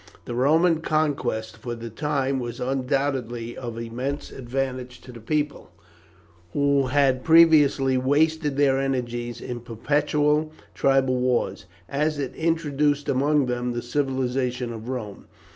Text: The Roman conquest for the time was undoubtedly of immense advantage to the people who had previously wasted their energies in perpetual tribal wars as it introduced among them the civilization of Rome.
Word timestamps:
The 0.25 0.33
Roman 0.33 0.81
conquest 0.81 1.57
for 1.57 1.75
the 1.75 1.91
time 1.91 2.39
was 2.39 2.59
undoubtedly 2.59 3.55
of 3.55 3.77
immense 3.77 4.31
advantage 4.31 4.99
to 5.01 5.11
the 5.11 5.19
people 5.19 5.69
who 6.53 6.87
had 6.87 7.23
previously 7.23 7.99
wasted 7.99 8.57
their 8.57 8.79
energies 8.79 9.39
in 9.39 9.59
perpetual 9.59 10.53
tribal 10.73 11.17
wars 11.17 11.65
as 11.87 12.17
it 12.17 12.33
introduced 12.35 13.07
among 13.09 13.45
them 13.45 13.73
the 13.73 13.83
civilization 13.83 14.73
of 14.73 14.89
Rome. 14.89 15.27